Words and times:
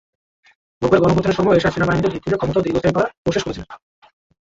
নব্বইয়ে 0.81 1.01
গণ-অভ্যুত্থানের 1.01 1.37
সময়ও 1.37 1.55
এরশাদ 1.55 1.73
সেনাবাহিনীতে 1.73 2.09
ঢিল 2.11 2.21
ছুড়ে 2.23 2.37
ক্ষমতা 2.37 2.55
আরও 2.55 2.65
দীর্ঘস্থায়ী 2.65 2.95
করার 2.95 3.11
কোশেশ 3.25 3.43
করেছিলেন। 3.43 3.67